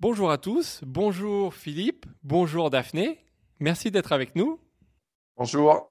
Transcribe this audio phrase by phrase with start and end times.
[0.00, 3.18] Bonjour à tous, bonjour Philippe, bonjour Daphné,
[3.58, 4.58] merci d'être avec nous.
[5.36, 5.90] Bonjour.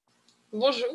[0.51, 0.87] Bonjour.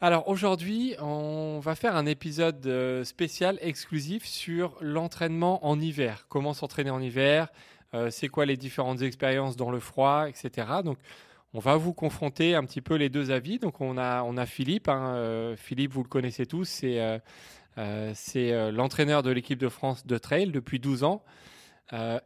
[0.00, 6.26] Alors aujourd'hui, on va faire un épisode euh, spécial exclusif sur l'entraînement en hiver.
[6.28, 7.46] Comment s'entraîner en hiver,
[7.94, 10.66] euh, c'est quoi les différentes expériences dans le froid, etc.
[10.84, 10.98] Donc
[11.52, 13.60] on va vous confronter un petit peu les deux avis.
[13.60, 14.88] Donc on a, on a Philippe.
[14.88, 17.20] Hein, euh, Philippe, vous le connaissez tous, c'est
[18.14, 21.22] c'est l'entraîneur de l'équipe de France de trail depuis 12 ans.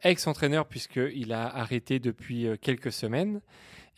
[0.02, 3.40] Ex-entraîneur puisqu'il a arrêté depuis quelques semaines.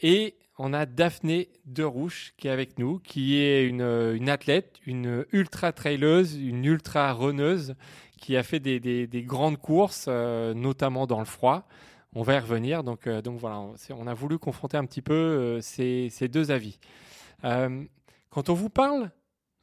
[0.03, 5.73] Et on a Daphné Derouche qui est avec nous, qui est une, athlète, une ultra
[5.73, 7.75] traileuse, une ultra runneuse,
[8.19, 11.67] qui a fait des, grandes courses, euh, notamment dans le froid.
[12.15, 12.85] On va y revenir.
[12.85, 13.59] Donc, euh, donc voilà,
[13.91, 16.79] on a voulu confronter un petit peu euh, ces, deux avis.
[17.43, 19.11] quand on vous parle,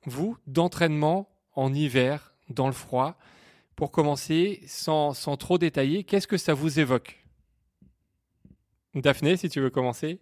[0.05, 3.17] vous, d'entraînement en hiver, dans le froid,
[3.77, 7.23] pour commencer, sans, sans trop détailler, qu'est-ce que ça vous évoque?
[8.95, 10.19] Daphné, si tu veux commencer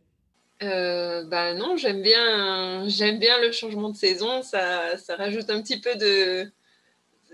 [0.64, 4.42] euh, bah non, j'aime bien, j'aime bien le changement de saison.
[4.42, 6.50] Ça, ça rajoute un petit peu de.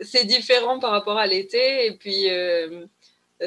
[0.01, 1.85] C'est différent par rapport à l'été.
[1.85, 2.87] Et puis, euh,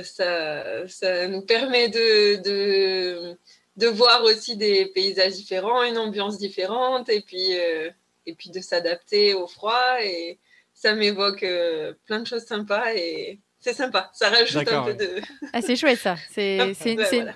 [0.04, 3.36] ça, ça nous permet de, de,
[3.76, 7.08] de, voir aussi des paysages différents, une ambiance différente.
[7.08, 7.90] Et puis, euh,
[8.26, 9.96] et puis de s'adapter au froid.
[10.04, 10.38] Et
[10.74, 12.92] ça m'évoque euh, plein de choses sympas.
[12.94, 14.10] Et c'est sympa.
[14.12, 15.22] Ça rajoute un peu de.
[15.52, 16.16] Ah, c'est chouette ça.
[16.30, 16.74] C'est.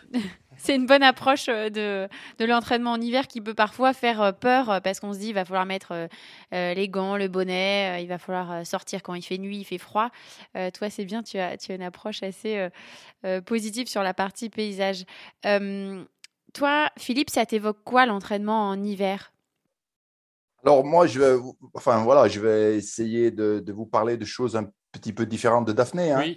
[0.61, 2.09] C'est une bonne approche euh, de,
[2.41, 5.33] de l'entraînement en hiver qui peut parfois faire euh, peur parce qu'on se dit il
[5.33, 6.09] va falloir mettre
[6.51, 10.11] les gants, le bonnet, il va falloir sortir quand il fait nuit, il fait froid.
[10.75, 12.69] toi, c'est bien, tu as, tu as une approche assez
[13.47, 15.05] positive sur la partie paysage.
[16.55, 19.31] toi, Philippe, ça t'évoque quoi l'entraînement en hiver?
[20.65, 21.37] Alors moi, je vais,
[21.75, 25.67] enfin voilà, je vais essayer de, de, vous parler de choses un petit peu différentes
[25.67, 26.23] de Daphné, hein.
[26.25, 26.37] oui.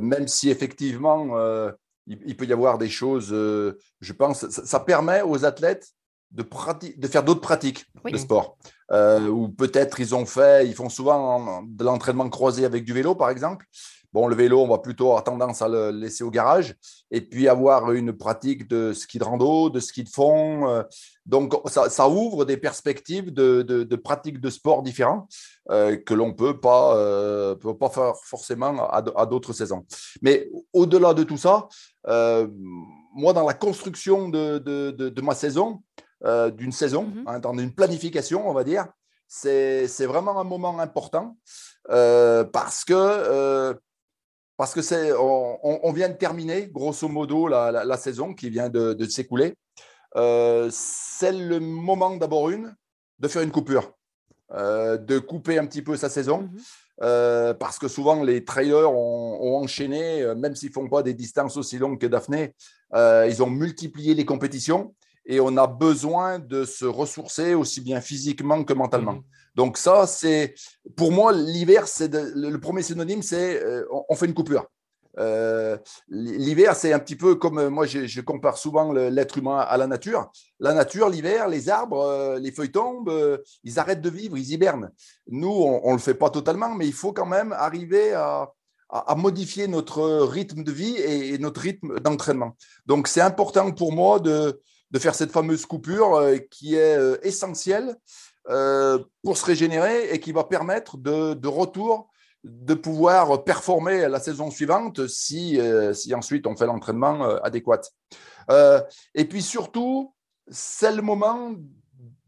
[0.00, 1.36] même si effectivement
[2.06, 5.88] il, peut y avoir des choses, euh, je pense, ça, permet aux athlètes
[6.30, 6.44] de,
[6.96, 8.56] de faire d'autres pratiques de sport.
[8.90, 13.14] Euh, ou peut-être ils ont fait, ils font souvent de l'entraînement croisé avec du vélo,
[13.14, 13.66] par exemple.
[14.14, 16.76] Bon, le vélo, on va plutôt avoir tendance à le laisser au garage
[17.10, 20.68] et puis avoir une pratique de ski de rando, de ski de fond.
[20.68, 20.84] Euh.
[21.26, 25.26] Donc, ça, ouvre des perspectives de, de, pratiques de sport différents
[25.72, 29.84] euh, que l'on ne peut, pas, euh, peut pas faire forcément à, d'autres saisons.
[30.22, 31.66] Mais au-delà de tout ça,
[32.06, 35.82] moi, dans la construction de, de ma saison,
[36.52, 37.22] d'une saison, mm-hmm.
[37.26, 38.86] hein, dans une planification, on va dire,
[39.26, 41.36] c'est vraiment un moment important
[41.82, 43.74] parce que
[44.56, 49.54] parce que c'est, on, vient de terminer, grosso modo, la, saison qui vient de, s'écouler.
[50.16, 52.74] Euh, c'est le moment d'abord une
[53.18, 53.92] de faire une coupure,
[54.52, 56.58] euh, de couper un petit peu sa saison, mhm.
[57.02, 61.78] euh, parce que souvent les trailers ont, enchaîné, même s'ils font pas des distances aussi
[61.78, 62.54] longues que Daphné,
[62.94, 64.94] ils ont multiplié les compétitions
[65.26, 69.14] et on a besoin de se ressourcer aussi bien physiquement que mentalement.
[69.14, 69.22] Mhm.
[69.54, 70.54] Donc ça, c'est
[70.96, 74.66] pour moi l'hiver, c'est le premier synonyme, c'est euh, on, fait une coupure.
[75.18, 79.76] Euh, l'hiver, c'est un petit peu comme euh, moi, je, compare souvent l'être humain à
[79.76, 80.30] la nature.
[80.58, 84.90] La nature, l'hiver, les arbres, les feuilles tombent, ils arrêtent de vivre, ils hibernent.
[85.28, 88.50] Nous, on ne le fait pas totalement, mais il faut quand même arriver à,
[89.16, 92.56] modifier notre rythme de vie et, notre rythme d'entraînement.
[92.86, 94.60] Donc, c'est important pour moi de,
[94.94, 97.96] de, faire cette fameuse coupure qui est essentielle
[98.50, 102.10] euh, pour se régénérer et qui va permettre de, retour
[102.42, 107.80] de pouvoir performer la saison suivante si, euh, ensuite on fait l'entraînement euh, adéquat.
[109.14, 110.14] et puis surtout,
[110.48, 111.54] c'est le moment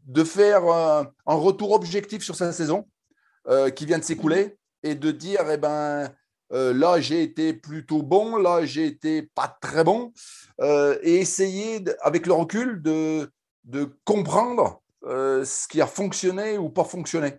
[0.05, 2.87] de faire un, retour objectif sur sa saison
[3.75, 6.09] qui vient de s'écouler et de dire, eh ben,
[6.51, 10.13] là j'ai été plutôt bon, là j'ai été pas très bon,
[10.61, 13.29] et essayer avec le recul de,
[13.65, 17.35] de comprendre euh, ce qui a fonctionné ou pas fonctionné.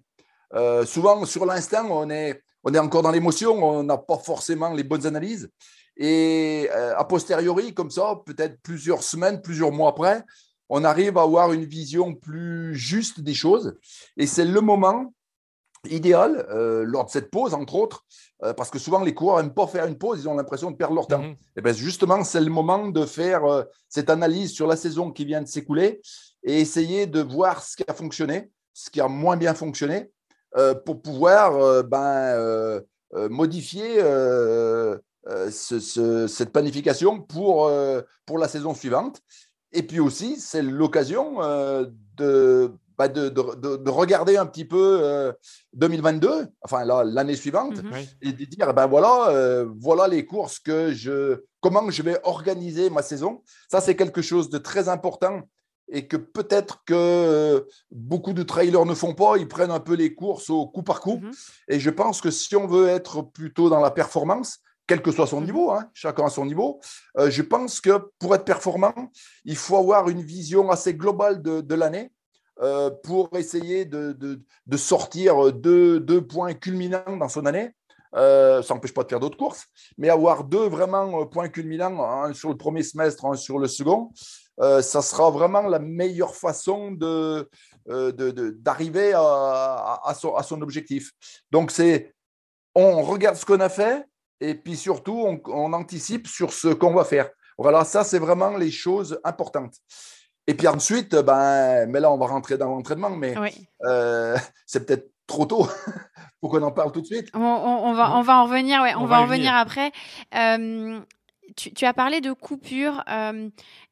[0.54, 4.72] Euh, souvent, sur l'instant, on est, on est encore dans l'émotion, on n'a pas forcément
[4.72, 5.50] les bonnes analyses.
[5.96, 10.22] Et euh, a posteriori, comme ça, peut-être plusieurs semaines, plusieurs mois après,
[10.68, 13.76] on arrive à avoir une vision plus juste des choses.
[14.16, 15.12] Et c'est le moment
[15.88, 16.46] idéal,
[16.84, 18.04] lors de cette pause, entre autres,
[18.56, 20.94] parce que souvent les coureurs n'aiment pas faire une pause, ils ont l'impression de perdre
[20.94, 21.22] leur temps.
[21.22, 21.36] Mhm.
[21.56, 23.42] Et bien justement, c'est le moment de faire
[23.88, 26.00] cette analyse sur la saison qui vient de s'écouler
[26.44, 30.10] et essayer de voir ce qui a fonctionné, ce qui a moins bien fonctionné,
[30.56, 32.80] euh, pour pouvoir euh, ben, euh,
[33.28, 34.02] modifier
[35.50, 37.70] cette planification pour,
[38.24, 39.20] pour la saison suivante.
[39.72, 41.38] Et puis aussi, c'est l'occasion
[42.16, 45.32] de, bah, de, de, regarder un petit peu
[45.72, 47.92] 2022, enfin l'année suivante, mhm.
[48.22, 53.02] et de dire ben voilà, voilà les courses que je, comment je vais organiser ma
[53.02, 53.42] saison.
[53.70, 55.42] Ça, c'est quelque chose de très important
[55.90, 60.14] et que peut-être que beaucoup de trailers ne font pas, ils prennent un peu les
[60.14, 61.18] courses au coup par coup.
[61.18, 61.30] Mhm.
[61.68, 65.26] Et je pense que si on veut être plutôt dans la performance, quel que soit
[65.26, 65.46] son mhm.
[65.46, 66.80] niveau, hein, chacun à son niveau,
[67.18, 68.94] euh, je pense que pour être performant,
[69.44, 72.10] il faut avoir une vision assez globale de, l'année
[72.60, 77.70] euh, pour essayer de, de, sortir deux, deux, points culminants dans son année.
[78.14, 79.66] Euh, ça n'empêche pas de faire d'autres courses,
[79.98, 84.10] mais avoir deux vraiment points culminants, un sur le premier semestre, un sur le second,
[84.60, 87.48] euh, ça sera vraiment la meilleure façon de,
[87.88, 88.12] euh,
[88.56, 91.12] d'arriver à, à, son, à, son, objectif.
[91.50, 92.14] Donc, c'est
[92.74, 94.04] on regarde ce qu'on a fait
[94.40, 97.30] et puis surtout, on, on anticipe sur ce qu'on va faire.
[97.56, 99.74] Voilà, ça, c'est vraiment les choses importantes.
[100.48, 103.34] Et puis ensuite, ben, mais là, on va rentrer dans l'entraînement, mais
[103.84, 104.36] euh,
[104.66, 105.68] c'est peut-être trop tôt
[106.40, 107.28] pour qu'on en parle tout de suite.
[107.34, 109.92] On, on, va, on va en revenir, ouais, on, va, en revenir après.
[111.56, 113.04] tu, tu, as parlé de coupure.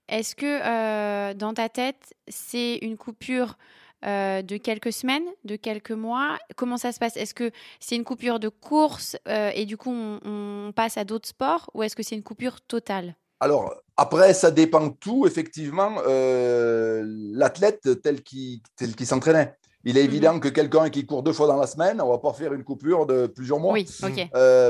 [0.09, 3.59] Est-ce que euh, dans ta tête, c'est une coupure
[4.05, 6.39] euh, de quelques semaines, de quelques mois?
[6.57, 7.17] Comment ça se passe?
[7.17, 7.51] Est-ce que
[7.81, 11.83] c'est une coupure de course euh, et du coup on, passe à d'autres sports ou
[11.83, 13.17] est-ce que c'est une coupure totale?
[13.41, 18.61] Alors après, ça dépend tout, effectivement, l'athlète tel qu'il
[19.05, 19.55] s'entraînait.
[19.85, 20.09] Il est mhm.
[20.09, 22.53] évident que quelqu'un qui court deux fois dans la semaine, on ne va pas faire
[22.53, 23.73] une coupure de plusieurs mois.
[23.73, 23.87] Oui,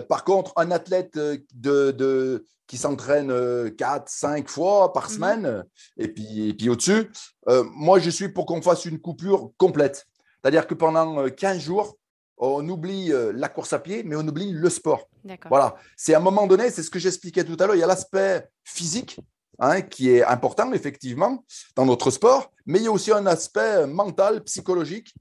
[0.09, 1.19] par contre, un athlète
[1.55, 5.15] de qui s'entraînent euh, quatre, cinq fois par mhm.
[5.15, 5.65] semaine,
[5.97, 7.11] et puis, et puis au-dessus.
[7.49, 10.07] Euh, moi, je suis pour qu'on fasse une coupure complète.
[10.43, 11.97] C'est-à-dire que pendant 15 euh, jours,
[12.39, 15.09] on oublie la course à pied, mais on oublie le sport.
[15.49, 15.77] Voilà.
[15.97, 17.87] C'est à un moment donné, c'est ce que j'expliquais tout à l'heure, il y a
[17.87, 19.21] l'aspect physique
[19.59, 21.45] hein, qui est important, effectivement,
[21.75, 25.15] dans notre sport, mais il y a aussi un aspect mental, psychologique,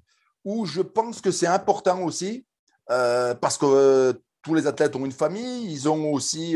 [0.43, 2.45] où je pense que c'est important aussi,
[2.87, 6.55] parce que tous les athlètes ont une famille, ils ont aussi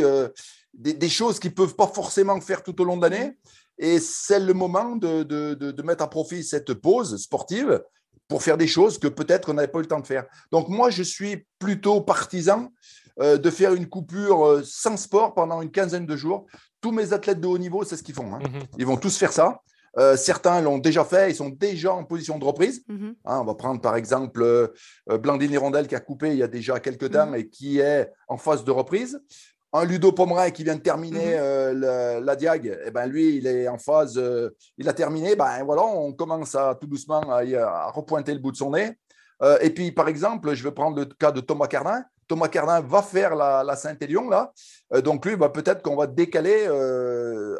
[0.74, 3.38] des, choses qu'ils ne peuvent pas forcément faire tout au long de l'année.
[3.78, 7.82] Et c'est le moment de, de, mettre à profit cette pause sportive
[8.28, 10.26] pour faire des choses que peut-être on n'avait pas eu le temps de faire.
[10.52, 12.72] Donc moi, je suis plutôt partisan
[13.22, 16.46] euh, de faire une coupure euh, sans sport pendant une quinzaine de jours.
[16.82, 18.34] Tous mes athlètes de haut niveau, c'est ce qu'ils font.
[18.34, 18.40] Hein.
[18.40, 18.62] Mhm.
[18.78, 19.62] Ils vont tous faire ça.
[19.98, 22.84] Euh, certains l'ont déjà fait, ils sont déjà en position de reprise.
[22.88, 23.16] Mhm.
[23.26, 24.72] Hein, on va prendre par exemple
[25.08, 27.36] Blandine Hirondelle qui a coupé il y a déjà quelques temps mhm.
[27.36, 29.20] et qui est en phase de reprise
[29.74, 31.36] un Ludo Pomeray qui vient de terminer
[31.74, 35.64] la Diag, et eh ben lui, il est en phase, euh, il a terminé, ben
[35.64, 38.98] voilà, on commence à tout doucement à, repointer le bout de son nez.
[39.42, 42.04] Euh, et puis, par exemple, je vais prendre le cas de Thomas Cardin.
[42.30, 44.54] Thomas Cardin va faire la, Saint-Élion, là.
[45.04, 46.66] donc, lui, bah, peut-être qu'on va décaler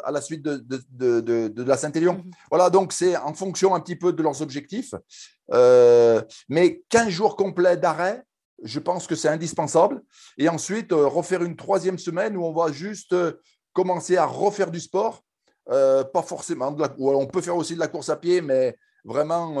[0.04, 2.14] à la suite de, de, la Saint-Élion.
[2.14, 2.30] Mhm.
[2.50, 4.94] Voilà, donc c'est en fonction un petit peu de leurs objectifs.
[6.48, 8.24] mais 15 jours complets d'arrêt,
[8.62, 10.02] je pense que c'est indispensable.
[10.38, 13.32] Et ensuite, euh, refaire une troisième semaine où on va juste euh,
[13.72, 15.22] commencer à refaire du sport.
[15.70, 19.56] Euh, pas forcément, on peut faire aussi de la course à pied, mais vraiment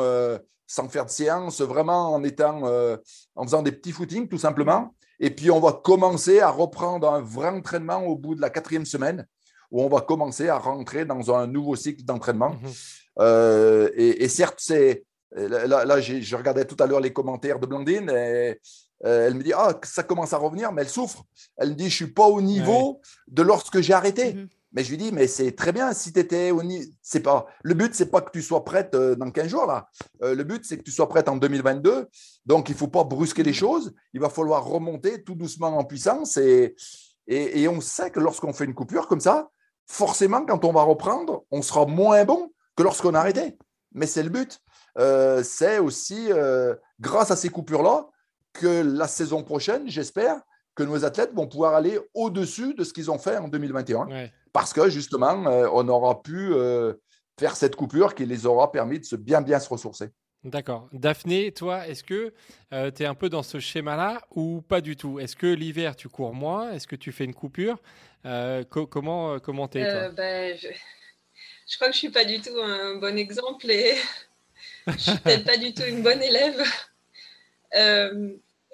[0.66, 2.62] sans faire de séance, vraiment en, étant,
[3.34, 4.92] en faisant des petits footings tout simplement.
[5.20, 8.86] Et puis, on va commencer à reprendre un vrai entraînement au bout de la quatrième
[8.86, 9.26] semaine,
[9.70, 12.50] où on va commencer à rentrer dans un nouveau cycle d'entraînement.
[12.50, 12.68] Mmh
[13.96, 15.04] et, certes, c'est.
[15.36, 18.58] Là, là je regardais tout à l'heure les commentaires de Blandine et
[19.04, 21.24] euh, elle me dit ah ça commence à revenir, mais elle souffre.
[21.56, 24.34] Elle me dit je suis pas au niveau de lorsque j'ai arrêté.
[24.34, 24.48] Mhm.
[24.72, 26.84] Mais je lui dis mais c'est très bien si tu étais au niveau.
[27.24, 29.88] Pas le but c'est pas que tu sois prête euh, dans 15 jours là.
[30.22, 32.08] Euh, le but c'est que tu sois prête en 2022.
[32.46, 33.56] Donc il faut pas brusquer les mhm.
[33.56, 33.94] choses.
[34.12, 36.74] Il va falloir remonter tout doucement en puissance et
[37.32, 39.50] et, on sait que lorsqu'on fait une coupure comme ça,
[39.86, 43.56] forcément quand on va reprendre, on sera moins bon que lorsqu'on a arrêté.
[43.92, 44.58] Mais c'est le but.
[45.44, 46.28] c'est aussi
[46.98, 48.08] grâce à ces coupures là
[48.52, 50.40] que la saison prochaine, j'espère
[50.74, 54.28] que nos athlètes vont pouvoir aller au-dessus de ce qu'ils ont fait en 2021.
[54.52, 56.94] Parce que justement, euh, on aura pu euh,
[57.38, 60.10] faire cette coupure qui les aura permis de se bien, bien se ressourcer.
[60.42, 60.88] D'accord.
[60.92, 62.32] Daphné, toi, est-ce que
[62.72, 65.20] euh, tu es un peu dans ce schéma-là ou pas du tout?
[65.20, 66.72] Est-ce que l'hiver, tu cours moins?
[66.72, 67.78] Est-ce que tu fais une coupure?
[68.70, 70.68] Comment comment tu es ben, je...
[70.68, 71.76] je...
[71.76, 73.94] crois que je suis pas du tout un bon exemple et
[74.86, 76.62] je suis peut-être pas du tout une bonne élève.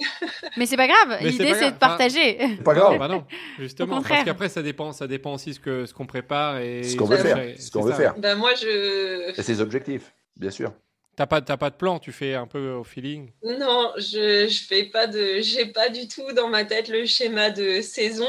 [0.01, 0.27] Euh,
[0.57, 2.39] mais c'est pas grave, l'idée c'est de partager.
[2.65, 2.99] pas grave.
[2.99, 3.25] Bah non,
[3.59, 4.03] justement.
[4.03, 7.07] Parce qu'après ça dépend, ça dépend aussi ce que ce qu'on prépare et ce qu'on
[7.07, 7.39] veut faire.
[7.59, 8.15] Ce qu'on veut faire.
[8.19, 9.39] Ben moi je.
[9.39, 10.73] Et ses objectifs, bien sûr.
[11.17, 13.31] T'as pas, pas de plan, tu fais un peu au feeling?
[13.43, 17.49] Non, je, je fais pas de, j'ai pas du tout dans ma tête le schéma
[17.49, 18.29] de saison.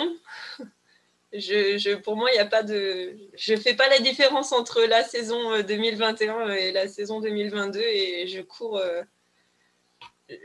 [1.34, 3.14] je, pour moi, il n'y a pas de.
[3.36, 8.28] Je ne fais pas la différence entre la saison 2021 et la saison 2022 et
[8.28, 8.80] je cours.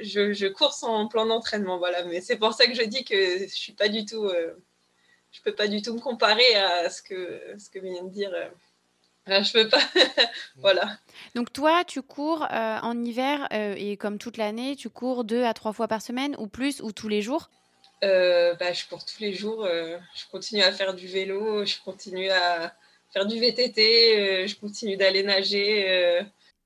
[0.00, 2.04] Je, cours sans plan d'entraînement, voilà.
[2.04, 4.30] Mais c'est pour ça que je dis que je suis pas du tout.
[5.32, 8.32] je peux pas du tout me comparer à ce que ce que vient de dire
[9.26, 9.80] ah, je peux pas.
[10.56, 10.98] voilà.
[11.34, 15.44] Donc toi, tu cours euh, en hiver euh, et comme toute l'année, tu cours deux
[15.44, 17.48] à trois fois par semaine ou plus ou tous les jours?
[18.02, 19.64] Euh, bah, Je cours tous les jours.
[19.66, 22.74] je continue à faire du vélo, je continue à
[23.12, 26.20] faire du VTT, je continue d'aller nager.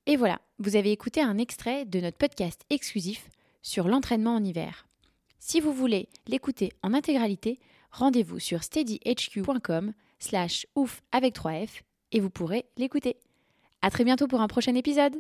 [0.09, 3.29] Et voilà, vous avez écouté un extrait de notre podcast exclusif
[3.63, 4.87] sur l'entraînement en hiver.
[5.41, 7.59] Si vous voulez l'écouter en intégralité,
[7.91, 11.83] rendez-vous sur steadyhq.com slash ouf avec 3F
[12.13, 13.17] et vous pourrez l'écouter.
[13.83, 15.17] À très bientôt pour un prochain épisode.